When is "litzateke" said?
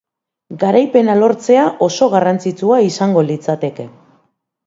3.27-3.87